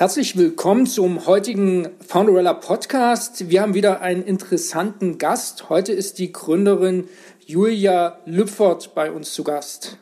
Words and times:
Herzlich 0.00 0.34
willkommen 0.34 0.86
zum 0.86 1.26
heutigen 1.26 1.86
Founderella 2.00 2.54
Podcast. 2.54 3.50
Wir 3.50 3.60
haben 3.60 3.74
wieder 3.74 4.00
einen 4.00 4.22
interessanten 4.22 5.18
Gast. 5.18 5.68
Heute 5.68 5.92
ist 5.92 6.18
die 6.18 6.32
Gründerin 6.32 7.04
Julia 7.44 8.16
Lüpfert 8.24 8.94
bei 8.94 9.12
uns 9.12 9.34
zu 9.34 9.44
Gast. 9.44 9.98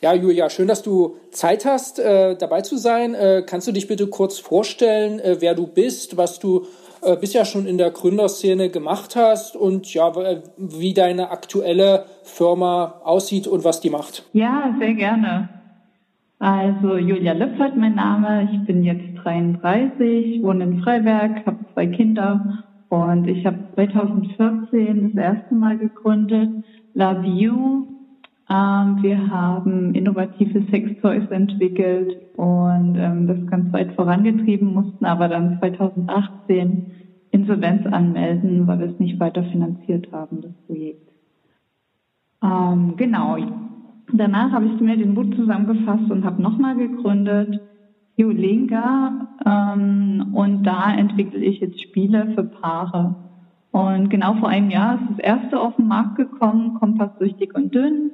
Ja, 0.00 0.14
Julia, 0.14 0.48
schön, 0.50 0.68
dass 0.68 0.82
du 0.82 1.16
Zeit 1.32 1.64
hast, 1.64 1.98
äh, 1.98 2.36
dabei 2.36 2.60
zu 2.60 2.76
sein. 2.76 3.16
Äh, 3.16 3.42
kannst 3.44 3.66
du 3.66 3.72
dich 3.72 3.88
bitte 3.88 4.06
kurz 4.06 4.38
vorstellen, 4.38 5.18
äh, 5.18 5.38
wer 5.40 5.56
du 5.56 5.66
bist, 5.66 6.16
was 6.16 6.38
du 6.38 6.66
äh, 7.02 7.16
bisher 7.16 7.44
schon 7.44 7.66
in 7.66 7.78
der 7.78 7.90
Gründerszene 7.90 8.70
gemacht 8.70 9.16
hast 9.16 9.56
und 9.56 9.92
ja, 9.92 10.12
wie 10.56 10.94
deine 10.94 11.30
aktuelle 11.30 12.06
Firma 12.22 13.00
aussieht 13.02 13.48
und 13.48 13.64
was 13.64 13.80
die 13.80 13.90
macht? 13.90 14.26
Ja, 14.32 14.76
sehr 14.78 14.94
gerne. 14.94 15.61
Also 16.42 16.96
Julia 16.96 17.34
Lüpfert 17.34 17.76
mein 17.76 17.94
Name, 17.94 18.48
ich 18.52 18.66
bin 18.66 18.82
jetzt 18.82 19.14
33, 19.22 20.42
wohne 20.42 20.64
in 20.64 20.82
Freiberg, 20.82 21.46
habe 21.46 21.64
zwei 21.72 21.86
Kinder 21.86 22.64
und 22.88 23.28
ich 23.28 23.46
habe 23.46 23.58
2014 23.76 25.12
das 25.14 25.22
erste 25.22 25.54
Mal 25.54 25.78
gegründet, 25.78 26.50
Love 26.94 27.24
You. 27.24 27.86
Ähm, 28.50 28.98
wir 29.02 29.30
haben 29.30 29.94
innovative 29.94 30.64
Sextoys 30.68 31.30
entwickelt 31.30 32.16
und 32.34 32.96
ähm, 32.98 33.28
das 33.28 33.46
ganz 33.46 33.72
weit 33.72 33.92
vorangetrieben, 33.92 34.74
mussten 34.74 35.04
aber 35.04 35.28
dann 35.28 35.60
2018 35.60 36.90
Insolvenz 37.30 37.86
anmelden, 37.86 38.66
weil 38.66 38.80
wir 38.80 38.86
es 38.88 38.98
nicht 38.98 39.20
weiter 39.20 39.44
finanziert 39.44 40.10
haben, 40.10 40.40
das 40.40 40.52
Projekt. 40.66 41.08
Ähm, 42.42 42.94
genau, 42.96 43.36
Danach 44.12 44.52
habe 44.52 44.66
ich 44.66 44.80
mir 44.80 44.96
den 44.96 45.14
Mut 45.14 45.34
zusammengefasst 45.34 46.10
und 46.10 46.24
habe 46.24 46.42
nochmal 46.42 46.76
gegründet, 46.76 47.60
Julenga, 48.16 49.28
ähm, 49.46 50.32
und 50.34 50.64
da 50.64 50.92
entwickle 50.94 51.40
ich 51.40 51.60
jetzt 51.60 51.80
Spiele 51.80 52.32
für 52.34 52.44
Paare. 52.44 53.14
Und 53.70 54.10
genau 54.10 54.34
vor 54.34 54.50
einem 54.50 54.70
Jahr 54.70 54.96
ist 54.96 55.10
das 55.12 55.18
erste 55.18 55.58
auf 55.58 55.76
den 55.76 55.88
Markt 55.88 56.16
gekommen, 56.16 56.74
Kompass 56.74 57.10
durch 57.18 57.34
dick 57.36 57.54
und 57.54 57.74
dünn. 57.74 58.10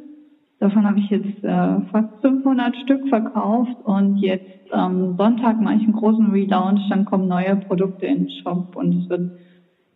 Davon 0.60 0.86
habe 0.86 1.00
ich 1.00 1.10
jetzt 1.10 1.42
äh, 1.42 1.80
fast 1.90 2.20
500 2.20 2.76
Stück 2.76 3.08
verkauft 3.08 3.76
und 3.84 4.18
jetzt 4.18 4.72
am 4.72 5.02
ähm, 5.02 5.14
Sonntag 5.16 5.60
mache 5.60 5.76
ich 5.76 5.82
einen 5.82 5.92
großen 5.92 6.30
Relaunch, 6.30 6.80
dann 6.90 7.04
kommen 7.04 7.26
neue 7.26 7.56
Produkte 7.56 8.06
in 8.06 8.26
den 8.26 8.30
Shop 8.42 8.76
und 8.76 9.02
es 9.02 9.08
wird 9.08 9.32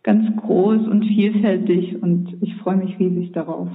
ganz 0.03 0.35
groß 0.37 0.87
und 0.87 1.05
vielfältig 1.05 2.01
und 2.01 2.35
ich 2.41 2.55
freue 2.55 2.77
mich 2.77 2.99
riesig 2.99 3.31
darauf. 3.31 3.69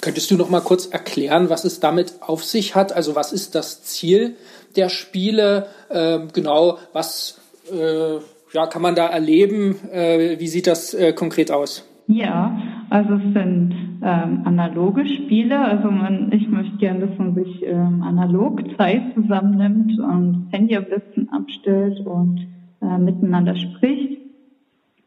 Könntest 0.00 0.30
du 0.30 0.36
noch 0.36 0.50
mal 0.50 0.60
kurz 0.60 0.86
erklären, 0.86 1.50
was 1.50 1.64
es 1.64 1.80
damit 1.80 2.14
auf 2.20 2.44
sich 2.44 2.74
hat? 2.74 2.92
Also 2.92 3.14
was 3.14 3.32
ist 3.32 3.54
das 3.54 3.82
Ziel 3.82 4.36
der 4.76 4.88
Spiele? 4.88 5.66
Ähm, 5.90 6.28
genau, 6.32 6.78
was 6.92 7.40
äh, 7.72 8.16
ja, 8.52 8.66
kann 8.66 8.82
man 8.82 8.94
da 8.94 9.06
erleben? 9.06 9.76
Äh, 9.90 10.38
wie 10.38 10.48
sieht 10.48 10.66
das 10.66 10.94
äh, 10.94 11.12
konkret 11.12 11.50
aus? 11.50 11.88
Ja, 12.08 12.56
also 12.90 13.14
es 13.14 13.32
sind 13.32 14.00
ähm, 14.02 14.42
analoge 14.44 15.06
Spiele. 15.06 15.58
Also 15.58 15.90
man, 15.90 16.30
ich 16.32 16.48
möchte 16.48 16.76
gerne, 16.76 17.06
dass 17.06 17.18
man 17.18 17.34
sich 17.34 17.62
ähm, 17.64 18.02
analog 18.02 18.60
Zeit 18.76 19.02
zusammennimmt 19.14 19.98
und 19.98 20.48
das 20.50 21.28
abstellt 21.32 22.00
und 22.04 22.46
äh, 22.82 22.98
miteinander 22.98 23.56
spricht. 23.56 24.21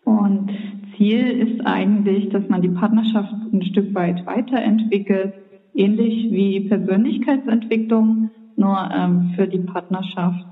Und 0.05 0.51
Ziel 0.95 1.25
ist 1.25 1.65
eigentlich, 1.65 2.29
dass 2.29 2.47
man 2.47 2.61
die 2.61 2.69
Partnerschaft 2.69 3.33
ein 3.51 3.63
Stück 3.63 3.93
weit 3.93 4.25
weiterentwickelt, 4.25 5.33
ähnlich 5.73 6.31
wie 6.31 6.61
Persönlichkeitsentwicklung, 6.61 8.29
nur 8.55 8.89
ähm, 8.95 9.33
für 9.35 9.47
die 9.47 9.59
Partnerschaft. 9.59 10.45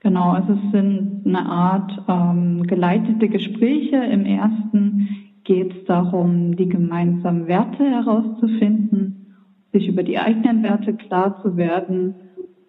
Genau, 0.00 0.30
also 0.30 0.54
es 0.54 0.72
sind 0.72 1.22
eine 1.24 1.46
Art 1.46 2.02
ähm, 2.08 2.64
geleitete 2.64 3.28
Gespräche. 3.28 3.96
Im 3.96 4.24
ersten 4.24 5.08
geht 5.44 5.72
es 5.72 5.84
darum, 5.84 6.56
die 6.56 6.68
gemeinsamen 6.68 7.46
Werte 7.46 7.84
herauszufinden, 7.84 9.34
sich 9.72 9.86
über 9.86 10.02
die 10.02 10.18
eigenen 10.18 10.62
Werte 10.62 10.94
klar 10.94 11.40
zu 11.42 11.56
werden 11.56 12.14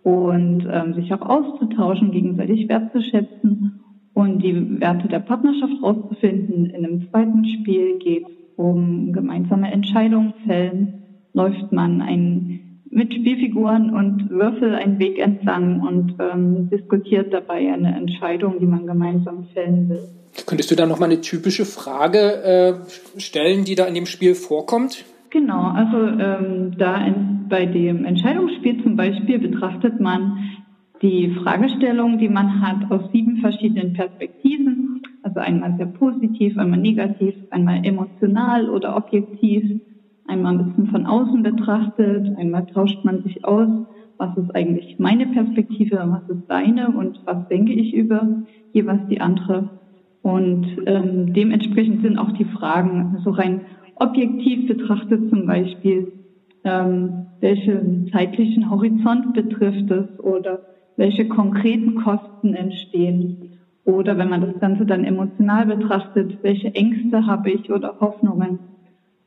und 0.03 0.67
ähm, 0.71 0.93
sich 0.93 1.13
auch 1.13 1.21
auszutauschen, 1.21 2.11
gegenseitig 2.11 2.67
wertzuschätzen 2.67 3.78
und 4.19 4.43
die 4.43 4.79
Werte 4.79 5.07
der 5.07 5.19
Partnerschaft 5.19 5.73
rauszufinden. 5.81 6.67
In 6.67 6.85
einem 6.85 7.09
zweiten 7.09 7.45
Spiel 7.45 7.99
geht 7.99 8.25
es 8.27 8.33
um 8.55 9.13
gemeinsame 9.13 9.71
Entscheidungen 9.71 10.33
fällen. 10.45 11.03
Läuft 11.33 11.71
man 11.71 12.01
ein, 12.01 12.81
mit 12.89 13.13
Spielfiguren 13.13 13.93
und 13.93 14.29
Würfel 14.29 14.75
einen 14.75 14.99
Weg 14.99 15.19
entlang 15.19 15.81
und 15.81 16.15
ähm, 16.19 16.69
diskutiert 16.69 17.33
dabei 17.33 17.71
eine 17.71 17.95
Entscheidung, 17.95 18.59
die 18.59 18.65
man 18.65 18.85
gemeinsam 18.85 19.45
fällen 19.53 19.89
will. 19.89 20.01
Könntest 20.45 20.71
du 20.71 20.75
da 20.75 20.85
nochmal 20.85 21.09
eine 21.09 21.21
typische 21.21 21.65
Frage 21.65 22.43
äh, 22.43 23.19
stellen, 23.19 23.65
die 23.65 23.75
da 23.75 23.85
in 23.85 23.93
dem 23.93 24.05
Spiel 24.05 24.35
vorkommt? 24.35 25.05
Genau, 25.29 25.61
also 25.61 25.97
ähm, 25.97 26.71
da 26.77 27.05
in, 27.05 27.45
bei 27.49 27.65
dem 27.65 28.05
Entscheidungsspiel 28.05 28.81
zum 28.83 28.95
Beispiel 28.95 29.39
betrachtet 29.39 29.99
man 29.99 30.39
die 31.01 31.29
Fragestellung, 31.43 32.17
die 32.17 32.29
man 32.29 32.61
hat, 32.61 32.91
aus 32.91 33.11
sieben 33.11 33.37
verschiedenen 33.37 33.93
Perspektiven. 33.93 35.01
Also 35.23 35.39
einmal 35.39 35.75
sehr 35.77 35.87
positiv, 35.87 36.57
einmal 36.57 36.79
negativ, 36.79 37.35
einmal 37.51 37.85
emotional 37.85 38.69
oder 38.69 38.95
objektiv, 38.95 39.81
einmal 40.27 40.57
ein 40.57 40.65
bisschen 40.65 40.87
von 40.87 41.05
außen 41.05 41.43
betrachtet, 41.43 42.37
einmal 42.37 42.65
tauscht 42.67 43.03
man 43.03 43.23
sich 43.23 43.43
aus, 43.45 43.69
was 44.17 44.35
ist 44.37 44.53
eigentlich 44.55 44.97
meine 44.99 45.27
Perspektive, 45.27 46.03
was 46.07 46.37
ist 46.37 46.49
deine 46.49 46.89
und 46.91 47.19
was 47.25 47.47
denke 47.47 47.73
ich 47.73 47.93
über 47.93 48.27
jeweils 48.73 49.07
die 49.09 49.21
andere. 49.21 49.69
Und 50.21 50.67
ähm, 50.85 51.33
dementsprechend 51.33 52.01
sind 52.01 52.17
auch 52.17 52.31
die 52.33 52.45
Fragen 52.45 53.17
so 53.23 53.31
rein 53.31 53.61
objektiv 53.95 54.67
betrachtet 54.67 55.29
zum 55.29 55.45
Beispiel, 55.45 56.11
ähm, 56.63 57.27
welchen 57.39 58.09
zeitlichen 58.11 58.69
Horizont 58.69 59.33
betrifft 59.33 59.89
es 59.91 60.19
oder 60.19 60.59
welche 60.99 61.29
konkreten 61.29 61.95
Kosten 61.95 62.53
entstehen. 62.53 63.57
Oder 63.85 64.17
wenn 64.17 64.29
man 64.29 64.41
das 64.41 64.59
Ganze 64.59 64.85
dann 64.85 65.05
emotional 65.05 65.65
betrachtet, 65.65 66.43
welche 66.43 66.75
Ängste 66.75 67.25
habe 67.25 67.51
ich 67.51 67.71
oder 67.71 67.95
Hoffnungen. 68.01 68.59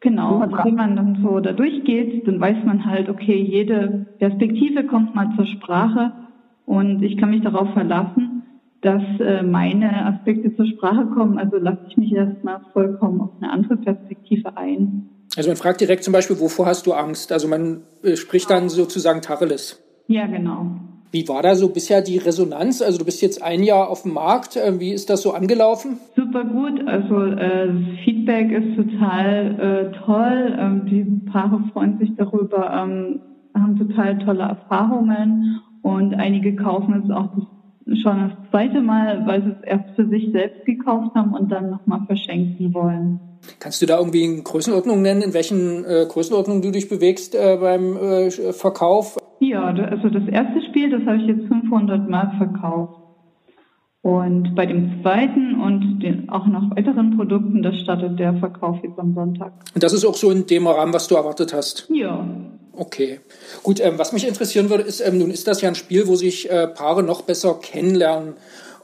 Genau, 0.01 0.41
also 0.41 0.57
wenn 0.65 0.75
man 0.75 0.97
dann 0.97 1.19
so 1.23 1.41
da 1.41 1.53
durchgeht, 1.53 2.29
dann 2.29 2.39
weiß 2.41 2.59
man 2.67 2.85
halt, 2.85 3.09
okay, 3.09 3.41
jede 3.41 4.07
Perspektive 4.19 4.85
kommt 4.85 5.15
mal 5.15 5.33
zur 5.35 5.47
Sprache 5.47 6.13
und 6.67 7.03
ich 7.03 7.17
kann 7.17 7.31
mich 7.31 7.43
darauf 7.43 7.73
verlassen, 7.73 8.43
dass 8.83 9.03
äh, 9.21 9.43
meine 9.43 10.05
Aspekte 10.07 10.55
zur 10.55 10.67
Sprache 10.67 11.07
kommen. 11.07 11.39
Also 11.39 11.57
lasse 11.57 11.81
ich 11.89 11.97
mich 11.97 12.13
erstmal 12.13 12.61
vollkommen 12.73 13.21
auf 13.21 13.31
eine 13.41 13.51
andere 13.51 13.77
Perspektive 13.79 14.57
ein. 14.57 15.09
Also 15.37 15.49
man 15.49 15.57
fragt 15.57 15.81
direkt 15.81 16.05
zum 16.05 16.13
Beispiel, 16.13 16.39
wovor 16.39 16.67
hast 16.67 16.87
du 16.87 16.93
Angst? 16.93 17.33
Also 17.33 17.49
man 17.49 17.83
äh, 18.03 18.17
spricht 18.17 18.51
dann 18.51 18.69
sozusagen 18.69 19.23
Tacheles. 19.23 19.83
Ja, 20.09 20.27
genau. 20.27 20.67
Wie 21.13 21.29
war 21.29 21.43
da 21.43 21.55
so 21.55 21.69
bisher 21.69 22.01
die 22.01 22.17
Resonanz? 22.17 22.81
Also 22.81 22.99
du 22.99 23.05
bist 23.05 23.21
jetzt 23.21 23.43
ein 23.43 23.63
Jahr 23.63 23.91
auf 23.91 24.03
dem 24.03 24.15
Markt. 24.15 24.57
Ähm, 24.57 24.81
wie 24.81 24.93
ist 24.93 25.11
das 25.11 25.21
so 25.21 25.33
angelaufen? 25.33 25.99
Super 26.17 26.43
gut. 26.43 26.89
Also 26.89 27.23
äh, 27.23 27.67
das 27.67 27.99
Feedback 28.03 28.51
ist 28.51 28.77
total 28.77 29.93
äh, 29.93 30.07
toll. 30.07 30.57
Ähm, 30.59 30.87
die 30.87 31.31
Paare 31.31 31.63
freuen 31.75 31.99
sich 31.99 32.17
darüber, 32.17 32.73
ähm, 32.73 33.21
haben 33.55 33.77
total 33.77 34.19
tolle 34.25 34.45
Erfahrungen 34.45 35.61
und 35.83 36.15
einige 36.15 36.57
kaufen 36.57 37.03
es 37.05 37.11
auch 37.11 37.29
das, 37.37 37.99
schon 37.99 38.31
das 38.31 38.51
zweite 38.51 38.81
Mal, 38.81 39.27
weil 39.27 39.43
sie 39.43 39.51
es 39.51 39.65
erst 39.65 39.95
für 39.95 40.09
sich 40.09 40.33
selbst 40.33 40.65
gekauft 40.65 41.15
haben 41.15 41.35
und 41.35 41.53
dann 41.53 41.69
nochmal 41.69 42.01
verschenken 42.07 42.73
wollen. 42.73 43.21
Kannst 43.59 43.83
du 43.83 43.87
da 43.87 43.99
irgendwie 43.99 44.25
eine 44.25 44.43
Größenordnung 44.43 45.03
nennen, 45.03 45.21
in 45.21 45.35
welchen 45.35 45.85
äh, 45.85 46.07
Größenordnungen 46.09 46.63
du 46.63 46.71
dich 46.71 46.89
bewegst 46.89 47.35
äh, 47.35 47.59
beim 47.61 47.97
äh, 47.99 48.31
Verkauf? 48.31 49.19
Ja, 49.43 49.65
also 49.65 50.09
das 50.09 50.23
erste 50.29 50.63
Spiel, 50.69 50.89
das 50.91 51.05
habe 51.05 51.17
ich 51.17 51.27
jetzt 51.27 51.49
500 51.49 52.09
Mal 52.09 52.33
verkauft. 52.39 53.01
Und 54.03 54.55
bei 54.55 54.67
dem 54.67 55.03
zweiten 55.03 55.61
und 55.61 55.99
den, 55.99 56.29
auch 56.29 56.47
noch 56.47 56.71
weiteren 56.77 57.17
Produkten, 57.17 57.61
da 57.61 57.73
startet 57.73 58.21
der 58.21 58.35
Verkauf 58.35 58.77
jetzt 58.85 58.99
am 59.01 59.15
Sonntag. 59.15 59.53
Und 59.75 59.83
das 59.83 59.93
ist 59.93 60.05
auch 60.05 60.15
so 60.15 60.31
in 60.31 60.47
dem 60.47 60.69
Rahmen, 60.69 60.95
was 60.95 61.09
du 61.09 61.17
erwartet 61.17 61.53
hast? 61.53 61.89
Ja. 61.93 62.25
Okay. 62.73 63.19
Gut, 63.65 63.81
ähm, 63.81 63.99
was 63.99 64.13
mich 64.13 64.27
interessieren 64.27 64.71
würde, 64.71 64.85
ist, 64.85 65.01
ähm, 65.01 65.19
nun 65.19 65.33
ist 65.33 65.49
das 65.49 65.61
ja 65.61 65.69
ein 65.69 65.75
Spiel, 65.75 66.07
wo 66.07 66.15
sich 66.15 66.49
äh, 66.49 66.69
Paare 66.69 67.03
noch 67.03 67.23
besser 67.23 67.55
kennenlernen. 67.61 68.35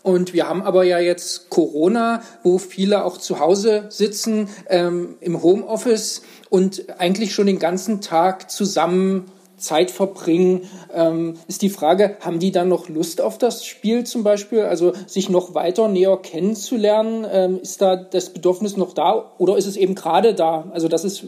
Und 0.03 0.35
wir 0.35 0.49
haben 0.49 0.63
aber 0.63 0.83
ja 0.83 0.99
jetzt 0.99 1.51
Corona, 1.51 2.21
wo 2.43 2.59
viele 2.59 3.05
auch 3.05 3.17
zu 3.17 3.39
Hause 3.39 3.87
sitzen, 3.91 4.49
ähm, 4.69 5.17
im 5.21 5.41
Homeoffice 5.41 6.23
und 6.51 6.85
eigentlich 6.99 7.33
schon 7.33 7.47
den 7.47 7.61
ganzen 7.61 8.01
Tag 8.01 8.51
zusammen 8.51 9.27
Zeit 9.59 9.91
verbringen, 9.91 10.63
ähm, 10.95 11.35
ist 11.47 11.63
die 11.63 11.69
Frage, 11.69 12.17
haben 12.21 12.39
die 12.39 12.53
dann 12.53 12.69
noch 12.69 12.89
Lust 12.89 13.21
auf 13.21 13.39
das 13.39 13.65
Spiel 13.65 14.05
zum 14.05 14.25
Beispiel? 14.25 14.63
Also 14.63 14.93
sich 15.07 15.29
noch 15.31 15.55
weiter 15.55 15.89
näher 15.89 16.17
kennenzulernen, 16.17 17.27
ähm, 17.31 17.59
ist 17.61 17.83
da 17.83 17.97
das 17.97 18.33
Bedürfnis 18.33 18.77
noch 18.77 18.95
da 18.95 19.33
oder 19.39 19.57
ist 19.57 19.67
es 19.67 19.77
eben 19.77 19.95
gerade 19.95 20.35
da? 20.35 20.67
Also 20.73 20.89
das 20.89 21.05
ist, 21.05 21.27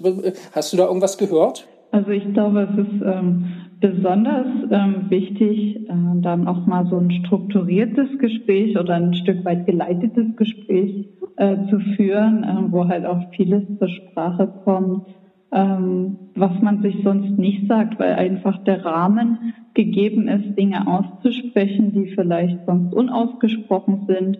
hast 0.52 0.72
du 0.72 0.76
da 0.76 0.86
irgendwas 0.86 1.18
gehört? 1.18 1.66
Also 1.92 2.10
ich 2.10 2.32
glaube, 2.32 2.68
es 2.70 2.86
ist 2.86 3.02
ähm, 3.04 3.46
besonders 3.80 4.46
ähm, 4.70 5.06
wichtig, 5.08 5.88
äh, 5.88 5.92
dann 6.20 6.46
auch 6.46 6.66
mal 6.66 6.86
so 6.86 6.98
ein 6.98 7.10
strukturiertes 7.10 8.18
Gespräch 8.18 8.78
oder 8.78 8.94
ein 8.94 9.14
Stück 9.14 9.44
weit 9.44 9.66
geleitetes 9.66 10.36
Gespräch 10.36 11.08
äh, 11.36 11.56
zu 11.68 11.80
führen, 11.96 12.44
äh, 12.44 12.72
wo 12.72 12.86
halt 12.86 13.06
auch 13.06 13.18
vieles 13.34 13.62
zur 13.78 13.88
Sprache 13.88 14.52
kommt, 14.64 15.06
ähm, 15.52 16.16
was 16.34 16.52
man 16.60 16.82
sich 16.82 16.96
sonst 17.02 17.38
nicht 17.38 17.66
sagt, 17.66 17.98
weil 17.98 18.14
einfach 18.14 18.62
der 18.64 18.84
Rahmen 18.84 19.54
gegeben 19.74 20.28
ist, 20.28 20.56
Dinge 20.56 20.86
auszusprechen, 20.86 21.92
die 21.92 22.12
vielleicht 22.14 22.58
sonst 22.66 22.92
unausgesprochen 22.92 24.06
sind. 24.06 24.38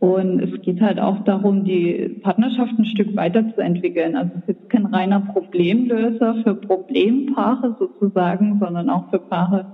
Und 0.00 0.40
es 0.40 0.60
geht 0.62 0.80
halt 0.80 1.00
auch 1.00 1.24
darum, 1.24 1.64
die 1.64 2.20
Partnerschaft 2.22 2.78
ein 2.78 2.84
Stück 2.84 3.16
weiterzuentwickeln. 3.16 4.16
Also 4.16 4.32
es 4.34 4.40
ist 4.42 4.48
jetzt 4.48 4.70
kein 4.70 4.86
reiner 4.86 5.20
Problemlöser 5.20 6.36
für 6.44 6.54
Problempaare 6.54 7.76
sozusagen, 7.78 8.58
sondern 8.60 8.90
auch 8.90 9.10
für 9.10 9.18
Paare, 9.18 9.66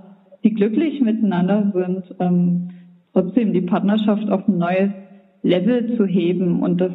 die 0.43 0.53
glücklich 0.53 1.01
miteinander 1.01 1.71
sind, 1.73 2.15
ähm, 2.19 2.69
trotzdem 3.13 3.53
die 3.53 3.61
Partnerschaft 3.61 4.29
auf 4.29 4.47
ein 4.47 4.57
neues 4.57 4.91
Level 5.43 5.95
zu 5.95 6.05
heben. 6.05 6.63
Und 6.63 6.81
das 6.81 6.93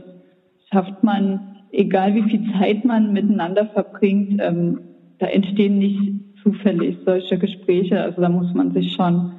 schafft 0.72 1.02
man, 1.04 1.50
egal 1.72 2.14
wie 2.14 2.22
viel 2.22 2.52
Zeit 2.52 2.84
man 2.84 3.12
miteinander 3.12 3.67
verbringt, 3.67 4.40
ähm, 4.43 4.81
da 5.19 5.26
entstehen 5.26 5.78
nicht 5.78 6.20
zufällig 6.43 6.96
solche 7.05 7.38
Gespräche. 7.38 8.02
Also 8.02 8.20
da 8.20 8.28
muss 8.28 8.52
man 8.55 8.72
sich 8.72 8.93
schon 8.93 9.32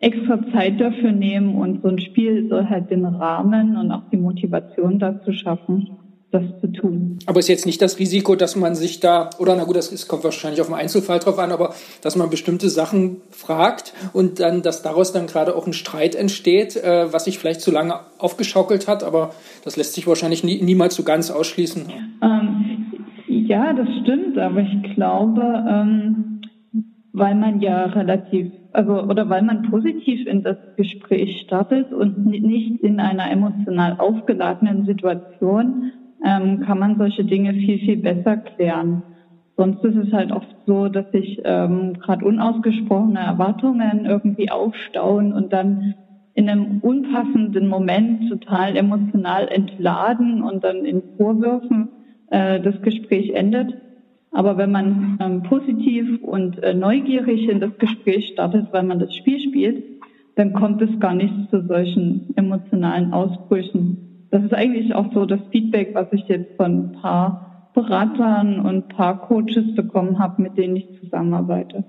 extra 0.00 0.38
Zeit 0.52 0.80
dafür 0.80 1.12
nehmen 1.12 1.56
und 1.56 1.82
so 1.82 1.88
ein 1.88 1.98
Spiel 1.98 2.48
soll 2.48 2.68
halt 2.68 2.90
den 2.90 3.04
Rahmen 3.04 3.76
und 3.76 3.90
auch 3.90 4.08
die 4.10 4.16
Motivation 4.16 4.98
dazu 4.98 5.32
schaffen, 5.32 5.88
das 6.34 6.42
zu 6.60 6.66
tun. 6.72 7.18
Aber 7.26 7.38
ist 7.38 7.48
jetzt 7.48 7.64
nicht 7.64 7.80
das 7.80 7.98
Risiko, 7.98 8.34
dass 8.34 8.56
man 8.56 8.74
sich 8.74 9.00
da, 9.00 9.30
oder 9.38 9.54
na 9.54 9.64
gut, 9.64 9.76
das 9.76 9.92
ist, 9.92 10.08
kommt 10.08 10.24
wahrscheinlich 10.24 10.60
auf 10.60 10.66
den 10.66 10.74
Einzelfall 10.74 11.20
drauf 11.20 11.38
an, 11.38 11.52
aber 11.52 11.74
dass 12.02 12.16
man 12.16 12.28
bestimmte 12.28 12.68
Sachen 12.68 13.18
fragt 13.30 13.94
und 14.12 14.40
dann, 14.40 14.62
dass 14.62 14.82
daraus 14.82 15.12
dann 15.12 15.26
gerade 15.26 15.54
auch 15.54 15.66
ein 15.66 15.72
Streit 15.72 16.14
entsteht, 16.14 16.76
äh, 16.76 17.12
was 17.12 17.24
sich 17.24 17.38
vielleicht 17.38 17.60
zu 17.60 17.70
lange 17.70 18.00
aufgeschaukelt 18.18 18.88
hat, 18.88 19.04
aber 19.04 19.30
das 19.64 19.76
lässt 19.76 19.94
sich 19.94 20.06
wahrscheinlich 20.06 20.42
nie, 20.42 20.60
niemals 20.60 20.96
so 20.96 21.04
ganz 21.04 21.30
ausschließen. 21.30 21.84
Ähm, 22.22 22.86
ja, 23.28 23.72
das 23.72 23.88
stimmt, 24.02 24.36
aber 24.38 24.60
ich 24.60 24.94
glaube, 24.94 25.42
ähm, 25.68 26.40
weil 27.12 27.36
man 27.36 27.60
ja 27.60 27.84
relativ, 27.84 28.50
also 28.72 29.02
oder 29.02 29.28
weil 29.28 29.42
man 29.42 29.70
positiv 29.70 30.26
in 30.26 30.42
das 30.42 30.56
Gespräch 30.76 31.42
startet 31.44 31.92
und 31.92 32.26
nicht 32.26 32.82
in 32.82 32.98
einer 32.98 33.30
emotional 33.30 33.96
aufgeladenen 33.98 34.84
Situation, 34.84 35.92
ähm, 36.24 36.60
kann 36.60 36.78
man 36.78 36.96
solche 36.96 37.24
Dinge 37.24 37.52
viel, 37.54 37.78
viel 37.78 37.98
besser 37.98 38.38
klären. 38.38 39.02
Sonst 39.56 39.84
ist 39.84 39.96
es 39.96 40.12
halt 40.12 40.32
oft 40.32 40.48
so, 40.66 40.88
dass 40.88 41.10
sich 41.12 41.40
ähm, 41.44 41.94
gerade 42.00 42.24
unausgesprochene 42.24 43.20
Erwartungen 43.20 44.04
irgendwie 44.06 44.50
aufstauen 44.50 45.32
und 45.32 45.52
dann 45.52 45.94
in 46.34 46.48
einem 46.48 46.80
unpassenden 46.80 47.68
Moment 47.68 48.28
total 48.28 48.76
emotional 48.76 49.46
entladen 49.48 50.42
und 50.42 50.64
dann 50.64 50.84
in 50.84 51.02
Vorwürfen 51.16 51.88
äh, 52.30 52.60
das 52.60 52.82
Gespräch 52.82 53.30
endet. 53.30 53.74
Aber 54.32 54.56
wenn 54.56 54.72
man 54.72 55.18
ähm, 55.20 55.42
positiv 55.44 56.20
und 56.22 56.60
äh, 56.64 56.74
neugierig 56.74 57.48
in 57.48 57.60
das 57.60 57.78
Gespräch 57.78 58.30
startet, 58.32 58.72
weil 58.72 58.82
man 58.82 58.98
das 58.98 59.14
Spiel 59.14 59.38
spielt, 59.38 59.84
dann 60.34 60.52
kommt 60.52 60.82
es 60.82 60.98
gar 60.98 61.14
nicht 61.14 61.50
zu 61.50 61.64
solchen 61.68 62.30
emotionalen 62.34 63.12
Ausbrüchen. 63.12 64.13
Das 64.30 64.42
ist 64.42 64.52
eigentlich 64.52 64.94
auch 64.94 65.12
so 65.12 65.26
das 65.26 65.40
Feedback, 65.50 65.94
was 65.94 66.06
ich 66.12 66.26
jetzt 66.28 66.56
von 66.56 66.72
ein 66.72 66.92
paar 67.00 67.70
Beratern 67.74 68.60
und 68.60 68.66
ein 68.66 68.88
paar 68.88 69.20
Coaches 69.26 69.74
bekommen 69.74 70.18
habe, 70.18 70.42
mit 70.42 70.56
denen 70.56 70.76
ich 70.76 70.88
zusammenarbeite. 71.00 71.84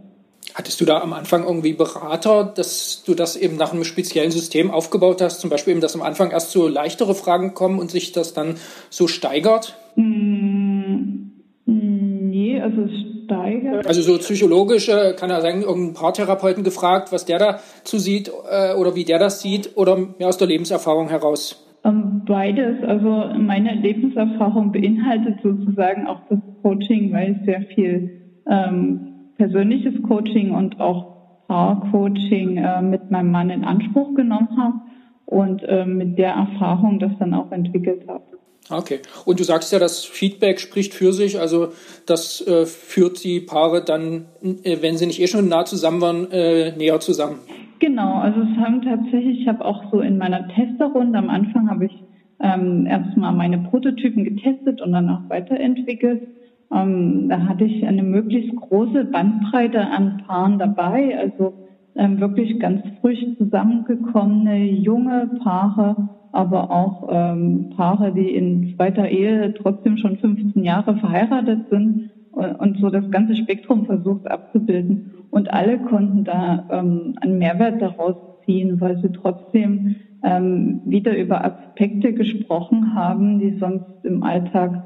Hattest 0.53 0.79
du 0.79 0.85
da 0.85 1.01
am 1.01 1.13
Anfang 1.13 1.43
irgendwie 1.43 1.73
Berater, 1.73 2.45
dass 2.55 3.03
du 3.05 3.13
das 3.13 3.35
eben 3.35 3.57
nach 3.57 3.73
einem 3.73 3.83
speziellen 3.83 4.31
System 4.31 4.71
aufgebaut 4.71 5.21
hast? 5.21 5.41
Zum 5.41 5.49
Beispiel 5.49 5.71
eben, 5.71 5.81
dass 5.81 5.95
am 5.95 6.01
Anfang 6.01 6.31
erst 6.31 6.51
so 6.51 6.67
leichtere 6.67 7.13
Fragen 7.13 7.53
kommen 7.53 7.77
und 7.77 7.91
sich 7.91 8.13
das 8.13 8.33
dann 8.33 8.55
so 8.89 9.07
steigert? 9.07 9.75
Mm, 9.95 11.31
nee, 11.65 12.61
also 12.61 12.87
steigert. 13.25 13.85
Also 13.85 14.01
so 14.01 14.17
psychologisch, 14.19 14.87
kann 14.87 15.29
er 15.29 15.41
sagen, 15.41 15.63
irgendein 15.63 15.93
Paartherapeuten 15.93 16.63
gefragt, 16.63 17.11
was 17.11 17.25
der 17.25 17.39
dazu 17.39 17.99
sieht 17.99 18.31
äh, 18.49 18.73
oder 18.75 18.95
wie 18.95 19.03
der 19.03 19.19
das 19.19 19.41
sieht 19.41 19.75
oder 19.75 19.97
mehr 19.97 20.29
aus 20.29 20.37
der 20.37 20.47
Lebenserfahrung 20.47 21.09
heraus? 21.09 21.64
Ähm, 21.85 22.23
beides. 22.25 22.83
Also 22.83 23.29
meine 23.37 23.75
Lebenserfahrung 23.75 24.71
beinhaltet 24.71 25.39
sozusagen 25.43 26.07
auch 26.07 26.21
das 26.29 26.39
Coaching, 26.63 27.13
weil 27.13 27.33
ich 27.33 27.45
sehr 27.45 27.61
viel 27.75 28.41
ähm, 28.49 29.31
persönliches 29.37 30.01
Coaching 30.03 30.51
und 30.51 30.79
auch 30.79 31.15
Paar-Coaching 31.47 32.57
äh, 32.57 32.81
mit 32.81 33.11
meinem 33.11 33.31
Mann 33.31 33.51
in 33.51 33.63
Anspruch 33.63 34.15
genommen 34.15 34.49
habe 34.57 34.81
und 35.25 35.63
äh, 35.63 35.85
mit 35.85 36.17
der 36.17 36.31
Erfahrung 36.31 36.99
das 36.99 37.11
dann 37.19 37.35
auch 37.35 37.51
entwickelt 37.51 38.07
habe. 38.07 38.23
Okay. 38.69 39.01
Und 39.25 39.39
du 39.39 39.43
sagst 39.43 39.71
ja, 39.71 39.77
das 39.77 40.03
Feedback 40.03 40.59
spricht 40.59 40.95
für 40.95 41.13
sich, 41.13 41.39
also 41.39 41.69
das 42.07 42.41
äh, 42.47 42.65
führt 42.65 43.23
die 43.23 43.39
Paare 43.39 43.83
dann, 43.83 44.25
äh, 44.63 44.77
wenn 44.81 44.97
sie 44.97 45.05
nicht 45.05 45.21
eh 45.21 45.27
schon 45.27 45.47
nah 45.47 45.65
zusammen 45.65 46.01
waren, 46.01 46.31
äh, 46.31 46.75
näher 46.75 46.99
zusammen. 46.99 47.39
Genau, 47.79 48.15
also 48.15 48.41
es 48.41 48.57
haben 48.57 48.81
tatsächlich, 48.81 49.41
ich 49.41 49.47
habe 49.47 49.65
auch 49.65 49.91
so 49.91 49.99
in 49.99 50.17
meiner 50.17 50.47
Testerrunde 50.49 51.17
am 51.19 51.29
Anfang 51.29 51.69
habe 51.69 51.85
ich 51.85 52.05
ähm, 52.39 52.85
erstmal 52.85 53.33
meine 53.33 53.59
Prototypen 53.59 54.23
getestet 54.23 54.81
und 54.81 54.93
dann 54.93 55.09
auch 55.09 55.29
weiterentwickelt. 55.29 56.27
Ähm, 56.71 57.27
da 57.29 57.47
hatte 57.47 57.65
ich 57.65 57.85
eine 57.85 58.03
möglichst 58.03 58.55
große 58.55 59.05
Bandbreite 59.05 59.87
an 59.87 60.17
Paaren 60.25 60.57
dabei, 60.57 61.17
also 61.17 61.53
ähm, 61.95 62.19
wirklich 62.19 62.59
ganz 62.59 62.81
frisch 63.01 63.23
zusammengekommene 63.37 64.65
junge 64.71 65.29
Paare, 65.43 66.09
aber 66.31 66.71
auch 66.71 67.07
ähm, 67.11 67.69
Paare, 67.75 68.13
die 68.13 68.35
in 68.35 68.73
zweiter 68.75 69.09
Ehe 69.09 69.53
trotzdem 69.53 69.97
schon 69.97 70.17
15 70.17 70.63
Jahre 70.63 70.97
verheiratet 70.97 71.69
sind 71.69 72.09
und 72.35 72.77
so 72.79 72.89
das 72.89 73.09
ganze 73.11 73.35
Spektrum 73.35 73.85
versucht 73.85 74.29
abzubilden. 74.29 75.11
Und 75.31 75.51
alle 75.51 75.79
konnten 75.79 76.23
da 76.23 76.67
ähm, 76.71 77.15
einen 77.21 77.37
Mehrwert 77.37 77.81
daraus 77.81 78.15
ziehen, 78.45 78.79
weil 78.79 79.01
sie 79.01 79.09
trotzdem 79.09 79.95
ähm, 80.23 80.81
wieder 80.85 81.15
über 81.15 81.43
Aspekte 81.43 82.13
gesprochen 82.13 82.95
haben, 82.95 83.39
die 83.39 83.57
sonst 83.59 83.85
im 84.03 84.23
Alltag 84.23 84.83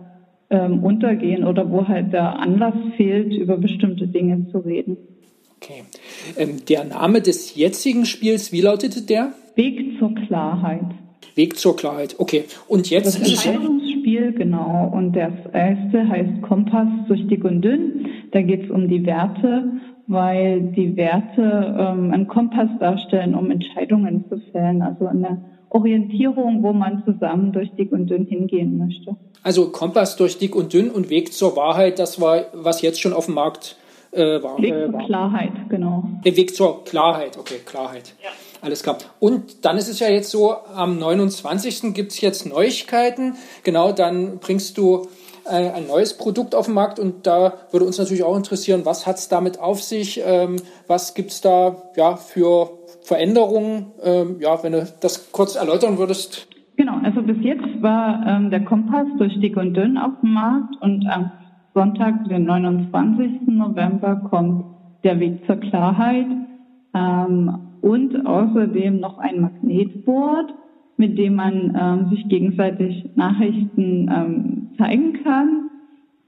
ähm, 0.49 0.83
untergehen 0.83 1.43
oder 1.43 1.69
wo 1.69 1.87
halt 1.87 2.13
der 2.13 2.39
Anlass 2.39 2.75
fehlt, 2.97 3.33
über 3.33 3.57
bestimmte 3.57 4.07
Dinge 4.07 4.47
zu 4.51 4.59
reden. 4.59 4.97
Okay. 5.57 5.83
Ähm, 6.37 6.65
der 6.67 6.85
Name 6.85 7.21
des 7.21 7.55
jetzigen 7.55 8.05
Spiels, 8.05 8.51
wie 8.51 8.61
lautete 8.61 9.01
der? 9.01 9.33
Weg 9.55 9.99
zur 9.99 10.15
Klarheit. 10.15 10.85
Weg 11.35 11.57
zur 11.57 11.75
Klarheit, 11.75 12.15
okay. 12.17 12.45
Und 12.67 12.89
jetzt 12.89 13.19
das 13.19 13.29
Genau. 14.33 14.91
Und 14.93 15.15
das 15.15 15.33
erste 15.53 16.07
heißt 16.07 16.41
Kompass 16.41 16.87
durch 17.07 17.27
dick 17.27 17.43
und 17.43 17.61
dünn. 17.61 18.07
Da 18.31 18.41
geht 18.41 18.65
es 18.65 18.71
um 18.71 18.87
die 18.87 19.05
Werte, 19.05 19.71
weil 20.07 20.61
die 20.61 20.95
Werte 20.95 21.75
ähm, 21.79 22.11
einen 22.11 22.27
Kompass 22.27 22.69
darstellen, 22.79 23.35
um 23.35 23.51
Entscheidungen 23.51 24.25
zu 24.29 24.39
fällen. 24.51 24.81
Also 24.81 25.07
eine 25.07 25.41
Orientierung, 25.69 26.63
wo 26.63 26.73
man 26.73 27.03
zusammen 27.05 27.51
durch 27.51 27.69
dick 27.75 27.91
und 27.91 28.07
dünn 28.07 28.25
hingehen 28.25 28.77
möchte. 28.77 29.15
Also 29.43 29.69
Kompass 29.69 30.15
durch 30.15 30.37
dick 30.37 30.55
und 30.55 30.73
dünn 30.73 30.89
und 30.89 31.09
Weg 31.09 31.33
zur 31.33 31.55
Wahrheit, 31.55 31.99
das 31.99 32.19
war, 32.19 32.45
was 32.53 32.81
jetzt 32.81 32.99
schon 32.99 33.13
auf 33.13 33.25
dem 33.25 33.35
Markt 33.35 33.77
äh, 34.11 34.41
war. 34.41 34.57
Weg 34.59 34.73
zur 34.91 34.99
Klarheit, 34.99 35.51
genau. 35.69 36.03
Der 36.25 36.35
Weg 36.35 36.55
zur 36.55 36.83
Klarheit, 36.83 37.37
okay, 37.37 37.59
Klarheit. 37.65 38.15
Ja. 38.23 38.29
Alles 38.61 38.83
klar. 38.83 38.97
Und 39.19 39.63
dann 39.65 39.77
ist 39.77 39.87
es 39.87 39.99
ja 39.99 40.09
jetzt 40.09 40.31
so, 40.31 40.53
am 40.75 40.99
29. 40.99 41.93
gibt 41.93 42.11
es 42.11 42.21
jetzt 42.21 42.45
Neuigkeiten. 42.45 43.35
Genau, 43.63 43.91
dann 43.93 44.39
bringst 44.39 44.77
du 44.77 45.07
äh, 45.45 45.71
ein 45.71 45.87
neues 45.87 46.17
Produkt 46.17 46.55
auf 46.55 46.65
den 46.65 46.75
Markt 46.75 46.99
und 46.99 47.25
da 47.25 47.53
würde 47.71 47.85
uns 47.85 47.97
natürlich 47.97 48.23
auch 48.23 48.35
interessieren, 48.35 48.81
was 48.83 49.07
hat 49.07 49.17
es 49.17 49.29
damit 49.29 49.59
auf 49.59 49.81
sich? 49.81 50.21
Ähm, 50.25 50.57
was 50.87 51.13
gibt 51.13 51.31
es 51.31 51.41
da 51.41 51.75
ja, 51.95 52.17
für 52.17 52.69
Veränderungen? 53.03 53.87
Ähm, 54.03 54.37
ja, 54.39 54.61
wenn 54.61 54.73
du 54.73 54.87
das 54.99 55.31
kurz 55.31 55.55
erläutern 55.55 55.97
würdest. 55.97 56.47
Genau, 56.75 56.97
also 57.03 57.21
bis 57.21 57.37
jetzt 57.41 57.81
war 57.81 58.25
ähm, 58.27 58.51
der 58.51 58.63
Kompass 58.65 59.07
durch 59.17 59.39
dick 59.39 59.57
und 59.57 59.73
dünn 59.73 59.97
auf 59.97 60.11
dem 60.21 60.33
Markt 60.33 60.75
und 60.81 61.05
am 61.07 61.31
Sonntag, 61.73 62.27
den 62.29 62.45
29. 62.45 63.47
November, 63.47 64.21
kommt 64.29 64.65
der 65.03 65.19
Weg 65.19 65.45
zur 65.45 65.57
Klarheit 65.57 66.25
ähm, 66.93 67.68
und 67.81 68.25
außerdem 68.25 68.99
noch 68.99 69.17
ein 69.17 69.41
Magnetboard, 69.41 70.53
mit 70.97 71.17
dem 71.17 71.35
man 71.35 71.77
ähm, 71.79 72.09
sich 72.09 72.27
gegenseitig 72.27 73.09
Nachrichten 73.15 74.09
ähm, 74.11 74.67
zeigen 74.77 75.13
kann 75.23 75.69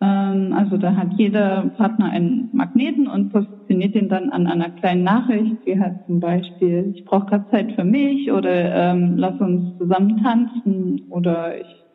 ähm, 0.01 0.53
also 0.53 0.77
da 0.77 0.95
hat 0.95 1.13
jeder 1.17 1.71
Partner 1.77 2.05
einen 2.09 2.49
Magneten 2.53 3.07
und 3.07 3.31
positioniert 3.31 3.95
ihn 3.95 4.09
dann 4.09 4.31
an 4.31 4.47
einer 4.47 4.71
kleinen 4.71 5.03
Nachricht, 5.03 5.57
wie 5.65 5.79
halt 5.79 5.99
zum 6.07 6.19
Beispiel, 6.19 6.91
ich 6.95 7.05
brauche 7.05 7.27
gerade 7.27 7.45
Zeit 7.51 7.71
für 7.73 7.83
mich 7.83 8.31
oder 8.31 8.75
ähm, 8.75 9.13
lass 9.17 9.39
uns 9.39 9.77
zusammen 9.77 10.21
tanzen 10.23 11.03
oder 11.11 11.61
ich, 11.61 11.85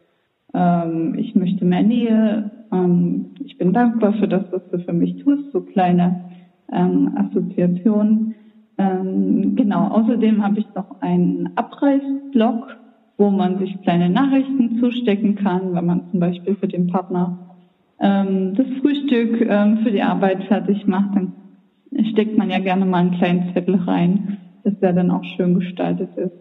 ähm, 0.55 1.17
ich 1.19 1.35
möchte 1.35 1.65
mehr 1.65 1.83
Nähe. 1.83 2.51
Ähm, 2.73 3.35
ich 3.45 3.59
bin 3.59 3.73
dankbar 3.73 4.13
für 4.15 4.29
das, 4.29 4.45
was 4.53 4.63
du 4.71 4.79
für 4.79 4.93
mich 4.93 5.17
tust, 5.25 5.51
so 5.53 5.61
kleine 5.61 6.23
Assoziationen. 6.69 8.35
Ähm, 8.79 9.57
genau, 9.57 9.89
außerdem 9.89 10.43
habe 10.43 10.61
ich 10.61 10.67
noch 10.75 11.01
einen 11.01 11.51
Abreißblock, 11.57 12.77
wo 13.17 13.31
man 13.31 13.59
sich 13.59 13.81
kleine 13.83 14.11
Nachrichten 14.11 14.79
zustecken 14.81 15.37
kann, 15.37 15.75
wenn 15.75 15.87
man 15.87 16.03
zum 16.11 16.21
Beispiel 16.21 16.57
für 16.57 16.69
den 16.69 16.89
Partner 16.89 17.39
ähm, 17.99 18.55
das 18.55 18.67
Frühstück 18.81 19.41
ähm, 19.41 19.79
für 19.79 19.91
die 19.91 20.03
Arbeit 20.03 20.45
fertig 20.45 20.87
macht, 20.87 21.17
dann 21.17 21.33
steckt 22.11 22.37
man 22.37 22.51
ja 22.51 22.59
gerne 22.59 22.85
mal 22.85 22.99
einen 22.99 23.13
kleinen 23.13 23.55
Zettel 23.55 23.77
rein, 23.77 24.39
dass 24.65 24.79
der 24.81 24.93
dann 24.93 25.11
auch 25.11 25.25
schön 25.25 25.55
gestaltet 25.55 26.11
ist. 26.17 26.33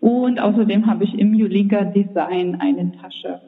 Und 0.00 0.40
außerdem 0.40 0.86
habe 0.86 1.04
ich 1.04 1.18
im 1.18 1.34
Julika 1.34 1.84
Design 1.84 2.56
eine 2.60 2.92
Tasche. 2.92 3.40